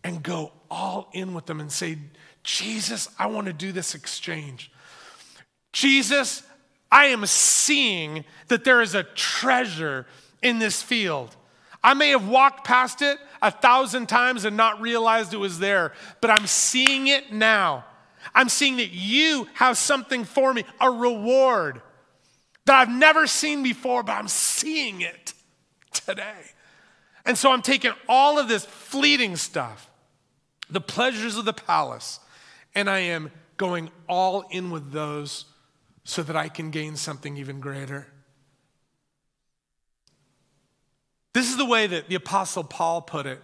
[0.04, 1.97] and go all in with them and say,
[2.43, 4.71] Jesus, I want to do this exchange.
[5.71, 6.43] Jesus,
[6.91, 10.08] I am seeing that there is a treasure
[10.41, 11.36] in this field.
[11.84, 15.93] I may have walked past it a thousand times and not realized it was there,
[16.21, 17.86] but I'm seeing it now.
[18.34, 21.82] I'm seeing that you have something for me, a reward
[22.65, 25.34] that I've never seen before, but I'm seeing it
[25.91, 26.36] today.
[27.25, 29.89] And so I'm taking all of this fleeting stuff,
[30.69, 32.19] the pleasures of the palace,
[32.73, 35.45] and I am going all in with those
[36.03, 38.08] so that I can gain something even greater.
[41.34, 43.41] This is the way that the apostle Paul put it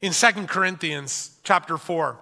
[0.00, 2.18] in Second Corinthians chapter 4.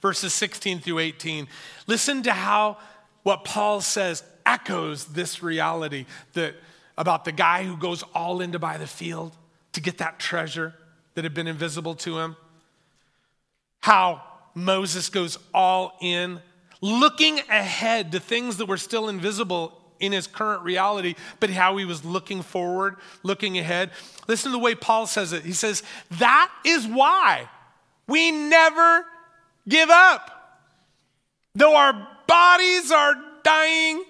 [0.00, 1.48] verses 16 through 18.
[1.86, 2.78] Listen to how
[3.22, 6.54] what Paul says echoes this reality that
[6.96, 9.36] about the guy who goes all in to buy the field
[9.72, 10.74] to get that treasure
[11.14, 12.36] that had been invisible to him.
[13.80, 14.22] How
[14.54, 16.40] Moses goes all in,
[16.80, 21.84] looking ahead to things that were still invisible in his current reality, but how he
[21.84, 23.90] was looking forward, looking ahead.
[24.26, 25.44] Listen to the way Paul says it.
[25.44, 27.48] He says, That is why
[28.06, 29.04] we never
[29.68, 30.36] give up.
[31.54, 34.04] Though our bodies are dying,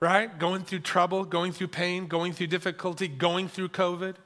[0.00, 0.38] right?
[0.38, 4.16] Going through trouble, going through pain, going through difficulty, going through COVID.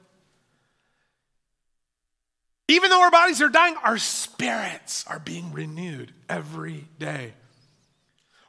[2.69, 7.33] Even though our bodies are dying, our spirits are being renewed every day.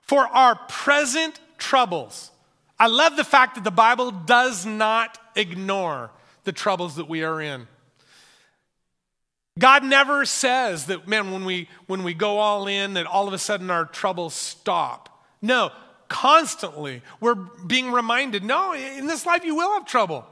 [0.03, 2.31] For our present troubles,
[2.79, 6.11] I love the fact that the Bible does not ignore
[6.45, 7.67] the troubles that we are in.
[9.59, 13.33] God never says that, man, when we, when we go all in, that all of
[13.33, 15.25] a sudden our troubles stop.
[15.41, 15.71] No,
[16.09, 20.27] constantly we're being reminded no, in this life you will have trouble.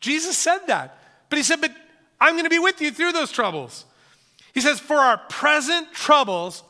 [0.00, 0.98] Jesus said that.
[1.30, 1.72] But he said, but
[2.20, 3.84] I'm going to be with you through those troubles.
[4.54, 6.62] He says, For our present troubles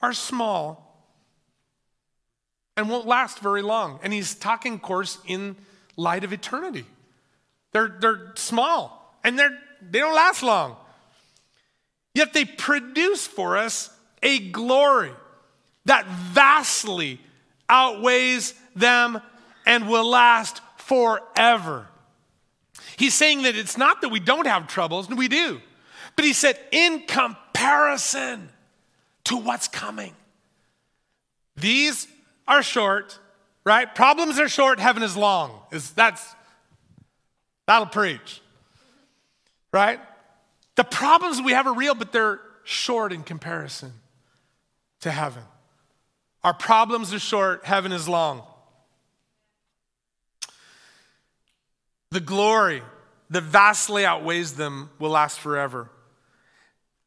[0.00, 0.88] are small
[2.76, 3.98] and won't last very long.
[4.02, 5.56] And he's talking, of course, in
[5.96, 6.84] light of eternity.
[7.72, 10.76] They're, they're small and they're, they don't last long.
[12.14, 13.90] Yet they produce for us
[14.22, 15.12] a glory
[15.84, 17.20] that vastly
[17.68, 19.20] outweighs them
[19.66, 21.88] and will last forever.
[22.98, 25.60] He's saying that it's not that we don't have troubles, and we do.
[26.16, 28.48] But he said, in comparison
[29.24, 30.14] to what's coming,
[31.54, 32.08] these
[32.48, 33.16] are short,
[33.64, 33.94] right?
[33.94, 35.60] Problems are short, heaven is long.
[35.70, 36.34] Is that's
[37.68, 38.42] that'll preach.
[39.72, 40.00] Right?
[40.74, 43.92] The problems we have are real, but they're short in comparison
[45.02, 45.44] to heaven.
[46.42, 48.42] Our problems are short, heaven is long.
[52.10, 52.82] The glory
[53.30, 55.90] that vastly outweighs them will last forever.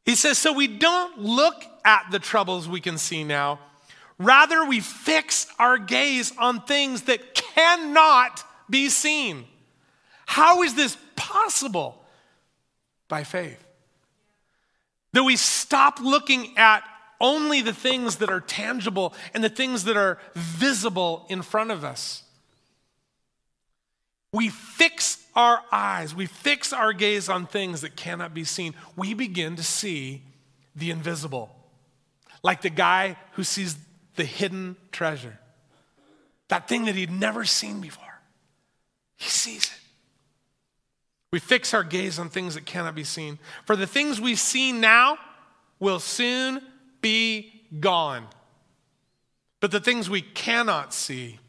[0.06, 3.60] He says, so we don't look at the troubles we can see now.
[4.20, 9.46] Rather, we fix our gaze on things that cannot be seen.
[10.28, 12.04] How is this possible?
[13.08, 13.64] By faith.
[15.14, 16.84] That we stop looking at
[17.20, 21.84] only the things that are tangible and the things that are visible in front of
[21.84, 22.24] us.
[24.34, 28.74] We fix our eyes, we fix our gaze on things that cannot be seen.
[28.96, 30.24] We begin to see
[30.76, 31.56] the invisible.
[32.44, 33.78] Like the guy who sees
[34.16, 35.38] the hidden treasure,
[36.48, 38.04] that thing that he'd never seen before.
[39.18, 39.80] He sees it.
[41.32, 43.40] We fix our gaze on things that cannot be seen.
[43.66, 45.18] For the things we see now
[45.80, 46.62] will soon
[47.02, 48.28] be gone.
[49.62, 51.40] But the things we cannot see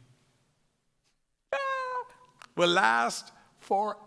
[2.57, 3.99] will last forever.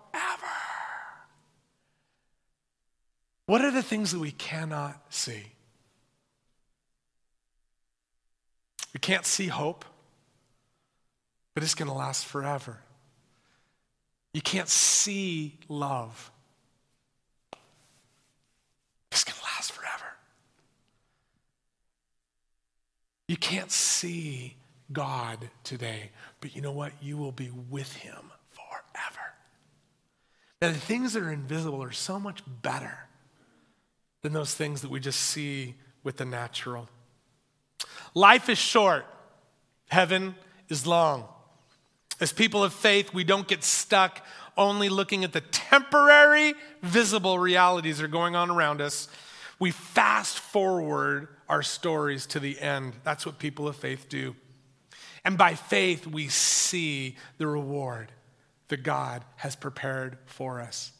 [3.45, 5.43] What are the things that we cannot see?
[8.93, 9.85] We can't see hope,
[11.53, 12.79] but it's going to last forever.
[14.33, 16.31] You can't see love,
[19.11, 20.05] it's going to last forever.
[23.27, 24.55] You can't see
[24.91, 26.91] God today, but you know what?
[27.01, 28.31] You will be with Him.
[30.61, 32.97] Now, the things that are invisible are so much better
[34.21, 36.89] than those things that we just see with the natural.
[38.13, 39.05] Life is short,
[39.89, 40.35] heaven
[40.69, 41.27] is long.
[42.21, 44.25] As people of faith, we don't get stuck
[44.57, 49.09] only looking at the temporary, visible realities that are going on around us.
[49.59, 52.93] We fast forward our stories to the end.
[53.03, 54.35] That's what people of faith do.
[55.25, 58.11] And by faith, we see the reward
[58.67, 60.91] that God has prepared for us.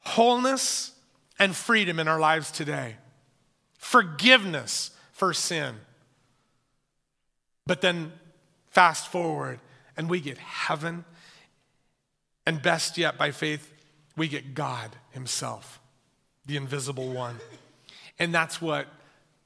[0.00, 0.92] Wholeness
[1.38, 2.96] and freedom in our lives today,
[3.78, 5.74] forgiveness for sin.
[7.66, 8.12] But then
[8.70, 9.60] fast forward,
[9.96, 11.04] and we get heaven,
[12.46, 13.72] and best yet, by faith,
[14.16, 15.80] we get God Himself,
[16.46, 17.36] the invisible one.
[18.18, 18.86] And that's what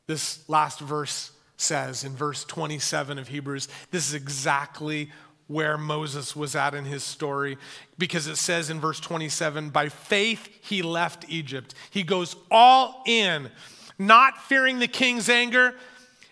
[0.07, 3.69] this last verse says in verse 27 of Hebrews.
[3.91, 5.11] This is exactly
[5.47, 7.59] where Moses was at in his story
[7.99, 11.75] because it says in verse 27 by faith he left Egypt.
[11.91, 13.51] He goes all in,
[13.99, 15.75] not fearing the king's anger.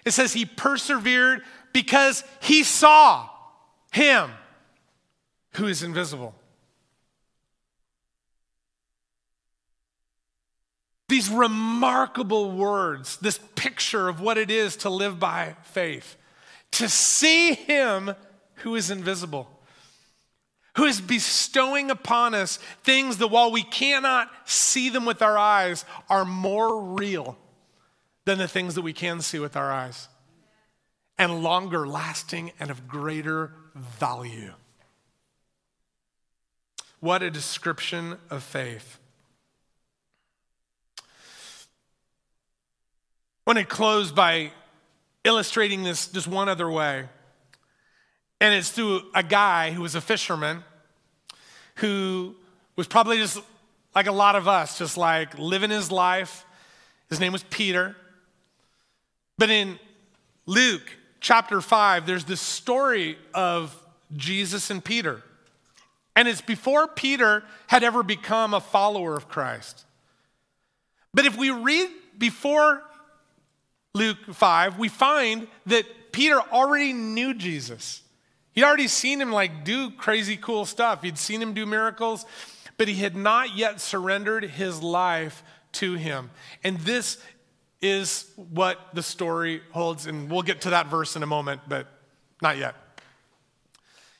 [0.04, 1.42] It says he persevered
[1.72, 3.28] because he saw
[3.90, 4.30] him
[5.54, 6.34] who is invisible.
[11.12, 16.16] these remarkable words, this picture of what it is to live by faith,
[16.70, 18.14] to see Him
[18.62, 19.48] who is invisible,
[20.76, 25.84] who is bestowing upon us things that while we cannot see them with our eyes,
[26.08, 27.36] are more real
[28.24, 30.08] than the things that we can see with our eyes,
[31.18, 34.52] and longer lasting and of greater value.
[37.00, 38.98] What a description of faith.
[43.44, 44.52] I want to close by
[45.24, 47.08] illustrating this just one other way.
[48.42, 50.64] And it's through a guy who was a fisherman
[51.76, 52.34] who
[52.74, 53.38] was probably just
[53.94, 56.44] like a lot of us, just like living his life.
[57.08, 57.94] His name was Peter.
[59.38, 59.78] But in
[60.44, 60.82] Luke
[61.20, 63.80] chapter 5, there's this story of
[64.16, 65.22] Jesus and Peter.
[66.16, 69.84] And it's before Peter had ever become a follower of Christ.
[71.14, 71.88] But if we read
[72.18, 72.82] before
[73.94, 78.02] Luke 5, we find that Peter already knew Jesus.
[78.52, 81.02] He'd already seen him like do crazy cool stuff.
[81.02, 82.26] He'd seen him do miracles,
[82.76, 85.42] but he had not yet surrendered his life
[85.72, 86.30] to him.
[86.62, 87.18] And this
[87.80, 90.06] is what the story holds.
[90.06, 91.88] And we'll get to that verse in a moment, but
[92.42, 92.74] not yet.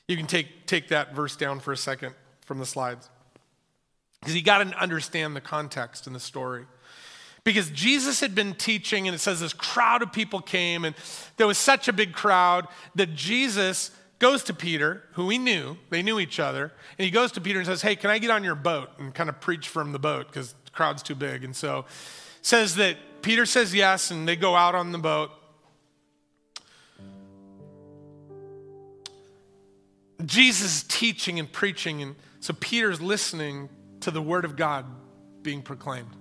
[0.07, 3.09] You can take, take that verse down for a second from the slides.
[4.19, 6.65] Because you got to understand the context in the story.
[7.43, 10.95] Because Jesus had been teaching, and it says this crowd of people came, and
[11.35, 13.91] there was such a big crowd that Jesus
[14.23, 17.59] goes to Peter, who he knew, they knew each other, and he goes to Peter
[17.59, 19.99] and says, Hey, can I get on your boat and kind of preach from the
[19.99, 21.43] boat because the crowd's too big?
[21.43, 21.83] And so
[22.41, 25.29] says that Peter says yes, and they go out on the boat.
[30.25, 33.67] Jesus is teaching and preaching, and so Peter's listening
[33.99, 34.85] to the word of God
[35.41, 36.15] being proclaimed.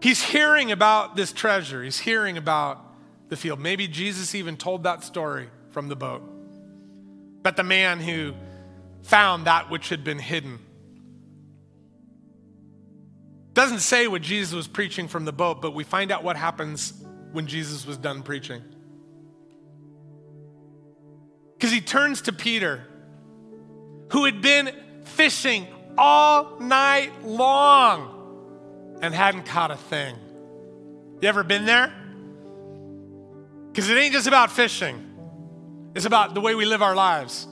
[0.00, 2.84] He's hearing about this treasure, he's hearing about
[3.30, 3.58] the field.
[3.58, 6.22] Maybe Jesus even told that story from the boat.
[7.42, 8.34] But the man who
[9.02, 10.58] found that which had been hidden
[13.54, 16.92] doesn't say what Jesus was preaching from the boat, but we find out what happens
[17.32, 18.62] when Jesus was done preaching.
[21.54, 22.84] Because he turns to Peter,
[24.12, 24.70] who had been
[25.04, 25.66] fishing
[25.96, 30.14] all night long and hadn't caught a thing.
[31.20, 31.92] You ever been there?
[33.72, 35.04] Because it ain't just about fishing,
[35.98, 37.48] it's about the way we live our lives.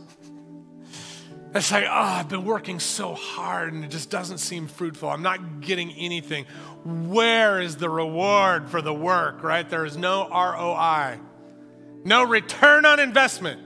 [1.52, 5.08] It's like, oh, I've been working so hard and it just doesn't seem fruitful.
[5.08, 6.44] I'm not getting anything.
[6.84, 9.68] Where is the reward for the work, right?
[9.68, 11.18] There is no ROI,
[12.04, 13.60] no return on investment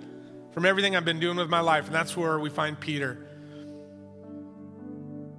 [0.55, 1.85] from everything I've been doing with my life.
[1.85, 3.28] And that's where we find Peter.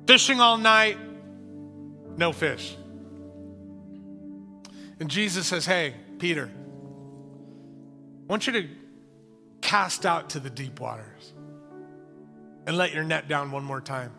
[0.05, 0.99] Fishing all night,
[2.15, 2.77] no fish.
[4.99, 6.47] And Jesus says, Hey, Peter,
[8.29, 8.80] I want you to
[9.71, 11.31] cast out to the deep waters
[12.67, 14.11] and let your net down one more time.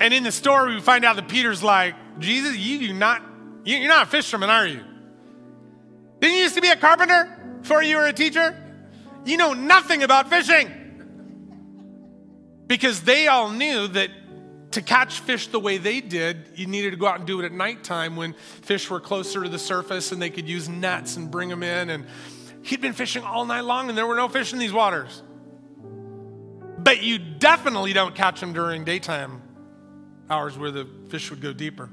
[0.00, 3.22] And in the story, we find out that Peter's like, Jesus, you do not,
[3.66, 4.80] you're not a fisherman, are you?
[6.20, 8.56] Didn't you used to be a carpenter before you were a teacher?
[9.26, 10.70] You know nothing about fishing.
[12.66, 14.08] Because they all knew that
[14.70, 17.44] to catch fish the way they did, you needed to go out and do it
[17.44, 18.32] at nighttime when
[18.62, 21.90] fish were closer to the surface and they could use nets and bring them in.
[21.90, 22.06] And
[22.64, 25.22] he'd been fishing all night long and there were no fish in these waters.
[26.78, 29.42] But you definitely don't catch them during daytime
[30.28, 31.90] hours where the fish would go deeper.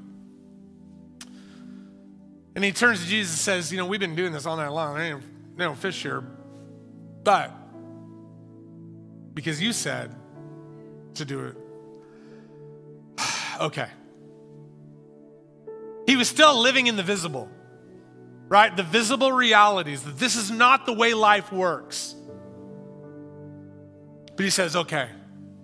[2.54, 4.68] And he turns to Jesus and says, You know, we've been doing this all night
[4.68, 4.94] long.
[4.94, 5.22] There ain't
[5.56, 6.22] no fish here.
[7.24, 7.50] But
[9.34, 10.14] because you said
[11.14, 11.56] to do it,
[13.60, 13.88] okay.
[16.06, 17.48] He was still living in the visible,
[18.52, 18.76] right?
[18.76, 22.14] The visible realities that this is not the way life works.
[24.36, 25.08] But he says, okay,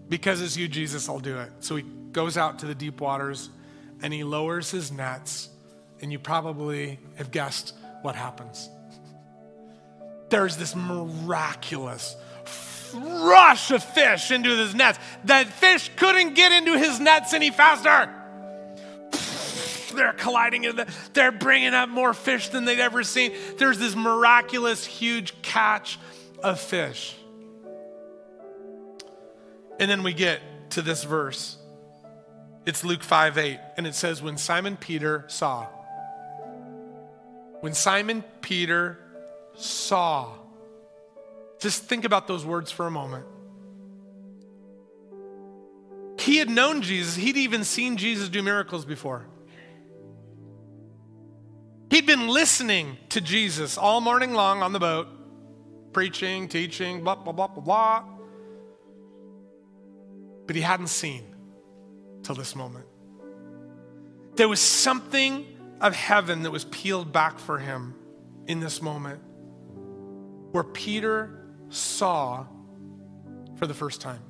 [0.08, 1.50] because it's you, Jesus, I'll do it.
[1.60, 3.50] So he goes out to the deep waters
[4.00, 5.50] and he lowers his nets,
[6.00, 8.70] and you probably have guessed what happens.
[10.30, 12.16] There's this miraculous
[12.94, 14.98] rush of fish into his nets.
[15.24, 18.14] That fish couldn't get into his nets any faster.
[19.98, 20.64] They're colliding,
[21.12, 23.32] they're bringing up more fish than they'd ever seen.
[23.56, 25.98] There's this miraculous, huge catch
[26.42, 27.16] of fish.
[29.80, 30.40] And then we get
[30.70, 31.56] to this verse.
[32.64, 35.66] It's Luke 5 8, and it says, When Simon Peter saw,
[37.60, 38.98] when Simon Peter
[39.56, 40.32] saw,
[41.58, 43.26] just think about those words for a moment.
[46.20, 49.24] he had known Jesus, he'd even seen Jesus do miracles before.
[51.90, 55.08] He'd been listening to Jesus all morning long on the boat,
[55.92, 58.04] preaching, teaching, blah, blah, blah, blah, blah.
[60.46, 61.34] But he hadn't seen
[62.22, 62.86] till this moment.
[64.34, 65.46] There was something
[65.80, 67.94] of heaven that was peeled back for him
[68.46, 69.20] in this moment
[70.52, 72.46] where Peter saw
[73.56, 74.22] for the first time,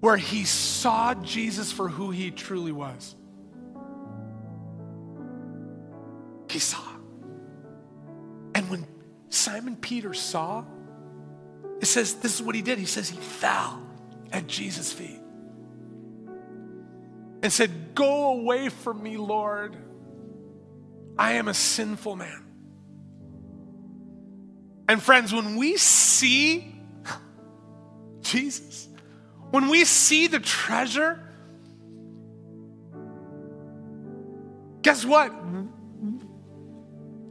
[0.00, 3.14] where he saw Jesus for who he truly was.
[6.54, 6.78] He saw.
[8.54, 8.86] And when
[9.28, 10.64] Simon Peter saw,
[11.80, 12.78] it says, this is what he did.
[12.78, 13.82] He says he fell
[14.30, 15.20] at Jesus' feet
[17.42, 19.76] and said, Go away from me, Lord.
[21.18, 22.44] I am a sinful man.
[24.88, 26.72] And friends, when we see
[28.20, 28.88] Jesus,
[29.50, 31.20] when we see the treasure,
[34.82, 35.32] guess what?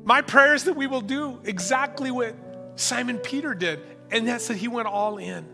[0.04, 2.36] My prayer is that we will do exactly what
[2.76, 3.80] Simon Peter did,
[4.12, 5.46] and that's that he went all in.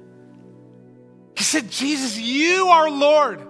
[1.35, 3.41] He said, Jesus, you are Lord.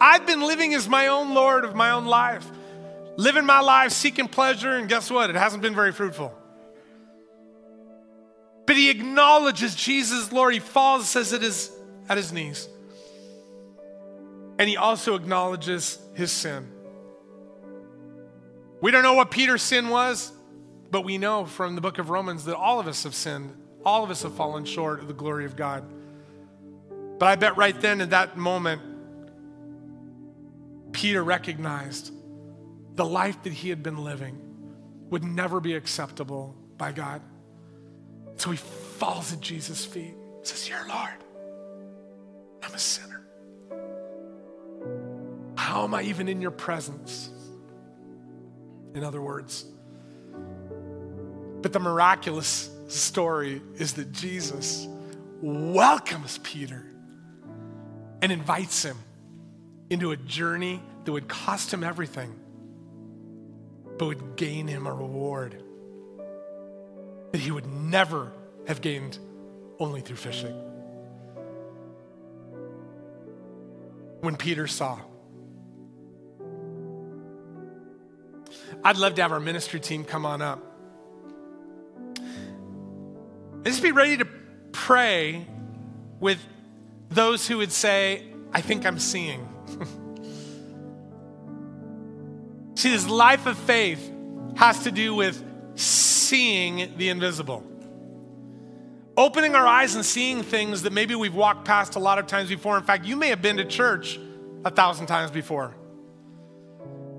[0.00, 2.48] I've been living as my own Lord of my own life,
[3.16, 5.30] living my life seeking pleasure, and guess what?
[5.30, 6.32] It hasn't been very fruitful.
[8.66, 10.52] But he acknowledges Jesus, Lord.
[10.52, 11.70] He falls, says it is
[12.08, 12.68] at his knees.
[14.58, 16.68] And he also acknowledges his sin.
[18.82, 20.32] We don't know what Peter's sin was,
[20.90, 23.52] but we know from the book of Romans that all of us have sinned.
[23.84, 25.84] All of us have fallen short of the glory of God.
[27.18, 28.82] But I bet right then in that moment,
[30.92, 32.12] Peter recognized
[32.94, 34.38] the life that he had been living
[35.10, 37.22] would never be acceptable by God.
[38.36, 41.24] So he falls at Jesus' feet, says, You're Lord.
[42.62, 43.22] I'm a sinner.
[45.56, 47.30] How am I even in your presence?
[48.94, 49.64] In other words,
[51.62, 54.86] but the miraculous story is that Jesus
[55.40, 56.84] welcomes Peter
[58.22, 58.96] and invites him
[59.90, 62.34] into a journey that would cost him everything,
[63.98, 65.62] but would gain him a reward
[67.32, 68.32] that he would never
[68.66, 69.18] have gained
[69.78, 70.54] only through fishing.
[74.20, 74.98] When Peter saw,
[78.84, 80.67] I'd love to have our ministry team come on up.
[83.68, 84.24] Just be ready to
[84.72, 85.46] pray
[86.20, 86.38] with
[87.10, 89.46] those who would say, I think I'm seeing.
[92.76, 94.10] See, this life of faith
[94.56, 95.44] has to do with
[95.78, 97.62] seeing the invisible.
[99.18, 102.48] Opening our eyes and seeing things that maybe we've walked past a lot of times
[102.48, 102.78] before.
[102.78, 104.18] In fact, you may have been to church
[104.64, 105.74] a thousand times before.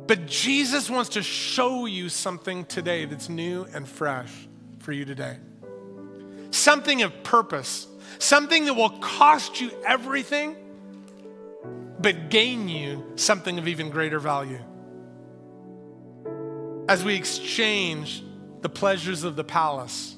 [0.07, 4.47] But Jesus wants to show you something today that's new and fresh
[4.79, 5.37] for you today.
[6.51, 7.87] Something of purpose,
[8.17, 10.55] something that will cost you everything,
[11.99, 14.61] but gain you something of even greater value
[16.89, 18.23] as we exchange
[18.61, 20.15] the pleasures of the palace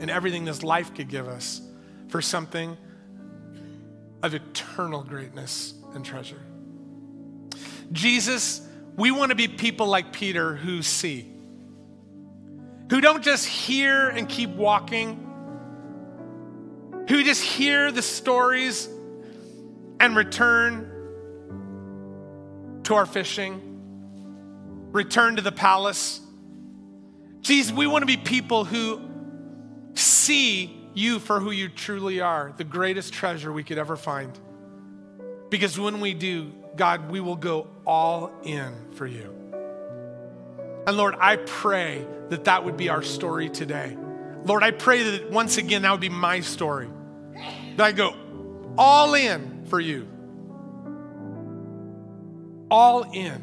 [0.00, 1.62] and everything this life could give us
[2.08, 2.76] for something
[4.22, 6.42] of eternal greatness and treasure.
[7.90, 8.60] Jesus,
[8.96, 11.26] we want to be people like Peter who see,
[12.90, 15.33] who don't just hear and keep walking,
[17.08, 18.88] who just hear the stories
[20.00, 20.90] and return
[22.84, 23.74] to our fishing
[24.94, 26.20] return to the palace.
[27.40, 29.02] Jesus, we want to be people who
[29.94, 34.38] see you for who you truly are, the greatest treasure we could ever find.
[35.50, 39.34] Because when we do, God, we will go all in for you.
[40.86, 43.96] And Lord, I pray that that would be our story today.
[44.44, 46.88] Lord, I pray that once again that would be my story.
[47.76, 48.14] That I go
[48.76, 50.06] all in for you.
[52.70, 53.42] All in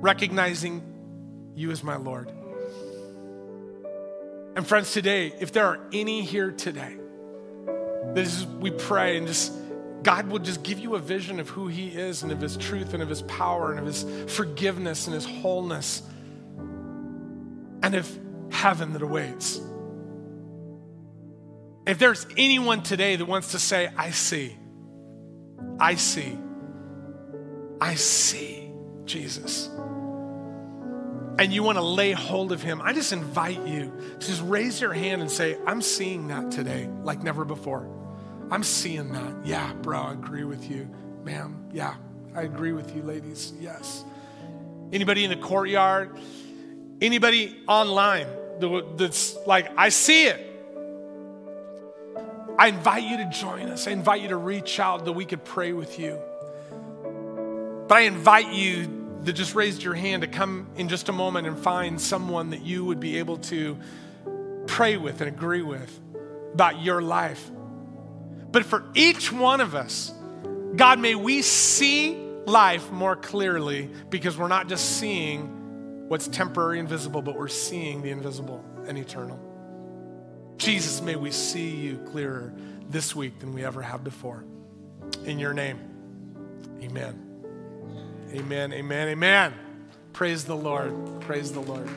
[0.00, 0.82] recognizing
[1.54, 2.30] you as my Lord.
[4.54, 6.96] And friends, today, if there are any here today,
[8.12, 9.52] this is, we pray and just
[10.02, 12.92] God will just give you a vision of who He is and of His truth
[12.92, 16.02] and of His power and of His forgiveness and His wholeness
[17.82, 18.18] and of
[18.50, 19.60] heaven that awaits.
[21.86, 24.56] If there's anyone today that wants to say, I see,
[25.80, 26.38] I see,
[27.80, 28.70] I see
[29.04, 29.68] Jesus
[31.38, 34.80] and you want to lay hold of him, I just invite you to just raise
[34.80, 37.88] your hand and say, I'm seeing that today like never before.
[38.50, 39.44] I'm seeing that.
[39.44, 40.88] Yeah, bro, I agree with you.
[41.24, 41.94] Ma'am, yeah,
[42.34, 43.52] I agree with you, ladies.
[43.60, 44.04] Yes.
[44.92, 46.16] Anybody in the courtyard?
[47.00, 48.26] Anybody online
[48.96, 50.51] that's like, I see it.
[52.58, 53.86] I invite you to join us.
[53.88, 56.18] I invite you to reach out that we could pray with you.
[57.88, 61.46] But I invite you that just raised your hand to come in just a moment
[61.46, 63.78] and find someone that you would be able to
[64.66, 66.00] pray with and agree with
[66.54, 67.50] about your life.
[68.50, 70.12] But for each one of us,
[70.76, 76.88] God, may we see life more clearly because we're not just seeing what's temporary and
[76.88, 79.51] visible, but we're seeing the invisible and eternal.
[80.62, 82.52] Jesus, may we see you clearer
[82.88, 84.44] this week than we ever have before.
[85.24, 85.80] In your name,
[86.80, 88.30] amen.
[88.32, 89.54] Amen, amen, amen.
[90.12, 90.94] Praise the Lord.
[91.22, 91.88] Praise the Lord.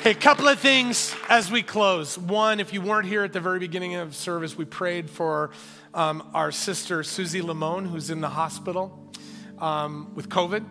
[0.00, 2.16] Hey, a couple of things as we close.
[2.16, 5.50] One, if you weren't here at the very beginning of service, we prayed for
[5.92, 9.12] um, our sister Susie Lamone, who's in the hospital
[9.58, 10.64] um, with COVID.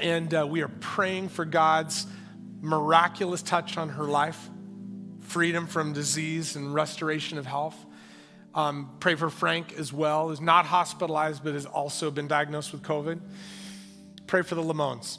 [0.00, 2.04] And uh, we are praying for God's
[2.60, 4.48] miraculous touch on her life,
[5.28, 7.76] freedom from disease and restoration of health.
[8.54, 12.82] Um, pray for Frank as well, who's not hospitalized but has also been diagnosed with
[12.82, 13.20] COVID.
[14.26, 15.18] Pray for the Limons.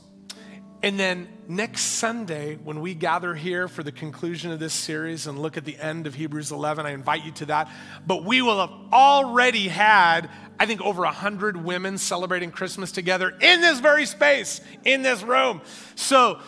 [0.81, 5.37] And then next Sunday, when we gather here for the conclusion of this series and
[5.37, 7.69] look at the end of Hebrews 11, I invite you to that.
[8.07, 13.61] But we will have already had, I think, over 100 women celebrating Christmas together in
[13.61, 15.61] this very space, in this room.
[15.95, 16.39] So,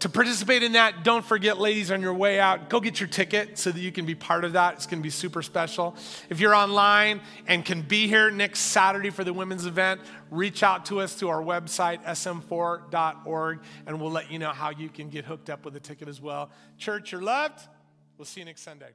[0.00, 3.58] to participate in that, don't forget, ladies, on your way out, go get your ticket
[3.58, 4.74] so that you can be part of that.
[4.74, 5.96] It's going to be super special.
[6.28, 10.00] If you're online and can be here next Saturday for the women's event,
[10.30, 14.88] reach out to us through our website, sm4.org, and we'll let you know how you
[14.88, 16.50] can get hooked up with a ticket as well.
[16.76, 17.60] Church, you're loved.
[18.16, 18.90] We'll see you next Sunday.